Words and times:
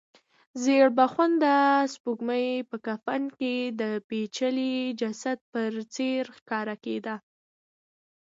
زېړبخونده 0.61 1.55
سپوږمۍ 1.93 2.47
په 2.69 2.77
کفن 2.85 3.23
کې 3.39 3.55
د 3.81 3.83
پېچلي 4.07 4.75
جسد 4.99 5.39
په 5.51 5.61
څېر 5.93 6.23
ښکاریږي. 6.37 6.97